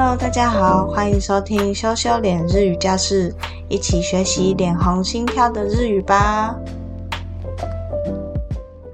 [0.00, 3.34] Hello，大家好，欢迎收听羞羞脸日语教室，
[3.68, 6.54] 一起学习脸红心跳的日语吧。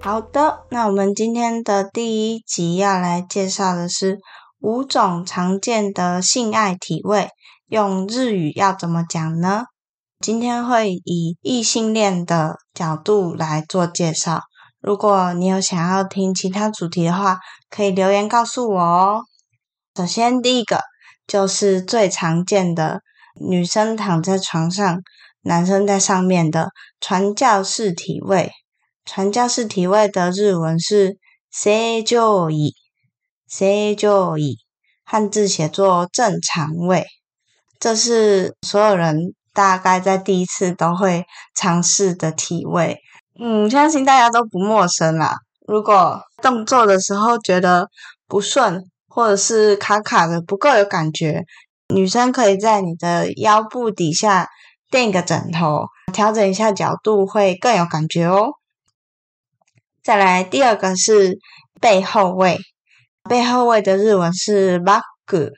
[0.00, 4.18] 好的，那我们今天的第一集要来介绍的是
[4.60, 7.28] 五种常见的性爱体位，
[7.68, 9.64] 用日语要怎么讲呢？
[10.20, 14.40] 今天会以异性恋的角度来做介绍。
[14.80, 19.22] 如果你有想要听其他主题的话，可以留言告诉我哦。
[19.94, 20.80] 首先，第一个
[21.26, 23.00] 就是最常见的
[23.40, 25.00] 女生躺在床上，
[25.42, 28.50] 男生在上面的传教士体位。
[29.04, 31.18] 传教士体位的日文是
[31.52, 34.56] “se jo i”，“se jo i”，
[35.04, 37.04] 汉字写作正常位。
[37.78, 42.98] 这是所有人大概在第一次都会尝试的体位。
[43.38, 45.36] 嗯，相信大家都不陌生啦。
[45.66, 47.88] 如果动作的时候觉得
[48.26, 48.84] 不顺，
[49.14, 51.44] 或者是卡卡的不够有感觉，
[51.94, 54.48] 女生可以在你的腰部底下
[54.90, 58.54] 垫一个枕头，调整一下角度，会更有感觉哦。
[60.02, 61.38] 再来第二个是
[61.80, 62.58] 背后位，
[63.28, 65.52] 背后位的日文是 back，back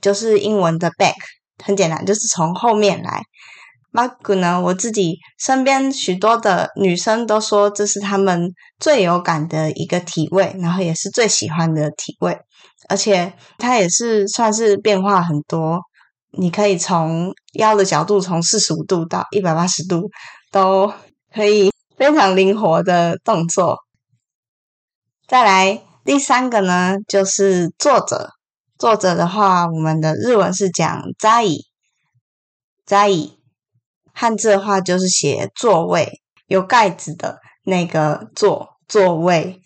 [0.00, 1.16] 就是英文的 back，
[1.62, 3.20] 很简单，就是从后面来。
[3.98, 4.60] 马古呢？
[4.60, 12.38] 我自己身边许多的女生都说，这是她们最有感的一个体位，然后也是最喜欢的体位，
[12.88, 15.80] 而且它也是算是变化很多。
[16.30, 20.08] 你可以从腰的角度从四十五度到一百八十度，
[20.52, 20.92] 都
[21.34, 23.78] 可以非常灵活的动作。
[25.26, 28.30] 再来第三个呢，就是坐着。
[28.78, 31.64] 坐着的话，我们的日文是讲扎椅，
[32.86, 33.37] 扎椅。
[34.20, 39.60] 汉字的话就是写座位，有盖子的那个座座位。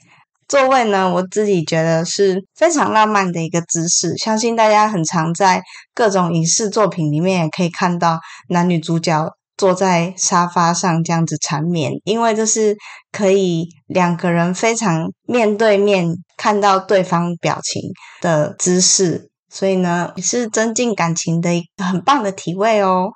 [0.46, 5.62] 座位呢，我自己觉得是非常浪漫的一个姿势，相信大家很常在
[5.94, 8.20] 各种影视作品里面也可以看到
[8.50, 12.76] 男女主角坐在沙发上这样子缠绵，因为这是
[13.10, 17.80] 可以两个人非常面对面看到对方表情
[18.20, 23.12] 的姿势，所以呢，也是增进感情的一个很棒的体位哦。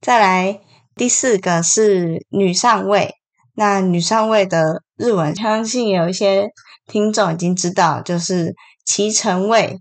[0.00, 0.60] 再来。
[0.98, 3.14] 第四个是女上位，
[3.54, 6.48] 那女上位的日文，相信有一些
[6.88, 9.78] 听众已经知道，就是骑乘位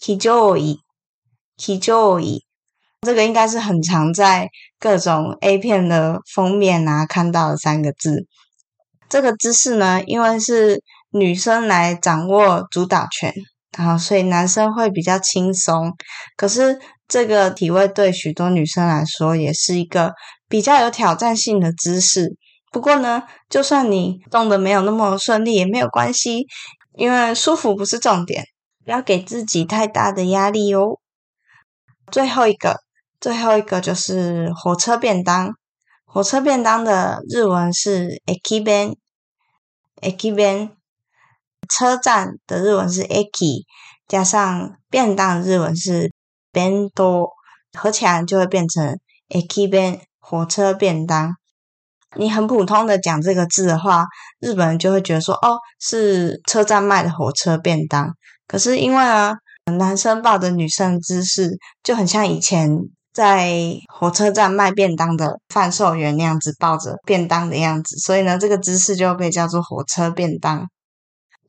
[0.00, 2.42] ，kijoi，kijoi，
[3.00, 4.48] 这个应该是很常在
[4.78, 8.28] 各种 A 片的封面啊看到的三个字。
[9.08, 10.80] 这个姿势呢，因为是
[11.10, 13.34] 女生来掌握主导权，
[13.76, 15.92] 然后所以男生会比较轻松，
[16.36, 16.78] 可是。
[17.08, 20.14] 这个体位对许多女生来说也是一个
[20.48, 22.36] 比较有挑战性的姿势。
[22.72, 26.46] 不过呢，就算你动的没有那么顺利也没有关系，
[26.94, 28.44] 因为舒服不是重点，
[28.84, 30.98] 不要给自己太大的压力哦。
[32.10, 32.80] 最后一个，
[33.20, 35.54] 最后一个就是火车便当。
[36.04, 40.70] 火车便当的日文是 eki-ben，eki-ben。
[41.68, 43.64] 车站的日文是 eki，
[44.06, 46.12] 加上便当日文是。
[46.56, 47.28] 便多
[47.78, 51.34] 合起来就会变成 eki 便火车便当。
[52.16, 54.06] 你很普通的讲这个字的话，
[54.40, 58.10] 日本人就会觉得说哦是车站卖的火车便当。
[58.48, 59.34] 可是因为呢，
[59.78, 62.70] 男生抱着女生姿势就很像以前
[63.12, 63.52] 在
[63.92, 70.66] 火车站卖便当的贩售员那样子抱着便当的样子，所以呢这个姿势就被叫做火车便当。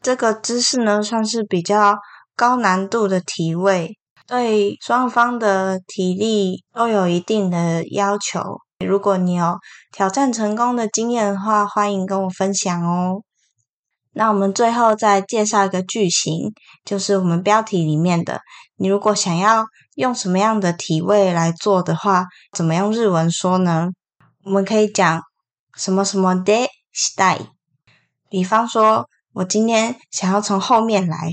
[0.02, 1.96] 这个姿势呢算是比较
[2.36, 3.98] 高难度的体位。
[4.28, 8.60] 对双方的体力都有一定的要求。
[8.86, 9.58] 如果你有
[9.94, 13.22] 挑战成功的经验的话，欢迎跟我分享哦。
[14.12, 16.52] 那我们最后再介绍一个句型，
[16.84, 18.42] 就是我们标题里面的。
[18.76, 19.64] 你如果想要
[19.96, 23.92] 用什么样的体位来做的话，怎么用日文说呢？
[24.44, 25.22] 我们可以讲
[25.76, 27.48] 什么什么 day style。
[28.30, 31.32] 比方说，我今天想要从后面来，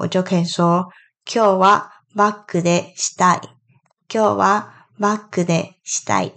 [0.00, 0.86] 我就可以说
[1.24, 1.88] Q 哇。
[2.15, 3.41] バックでしたい。
[4.13, 6.33] 今日はバックでしたい。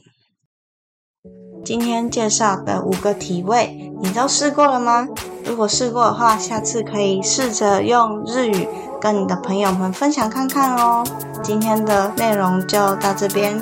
[1.62, 5.06] 今天介绍的五个体位，你都试过了吗？
[5.44, 8.66] 如果试过的话，下次可以试着用日语
[9.00, 11.04] 跟你的朋友们分享看看哦。
[11.42, 13.60] 今天的内容就到这边，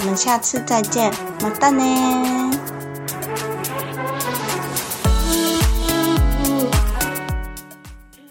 [0.00, 2.49] 我们下次再见，么哒呢。